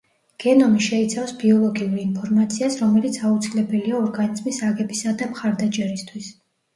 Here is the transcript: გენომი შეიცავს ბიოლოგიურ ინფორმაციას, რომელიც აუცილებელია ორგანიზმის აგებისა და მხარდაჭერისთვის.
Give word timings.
გენომი 0.43 0.79
შეიცავს 0.83 1.33
ბიოლოგიურ 1.41 1.99
ინფორმაციას, 2.03 2.77
რომელიც 2.83 3.19
აუცილებელია 3.29 3.99
ორგანიზმის 4.05 4.57
აგებისა 4.71 5.15
და 5.21 5.29
მხარდაჭერისთვის. 5.35 6.31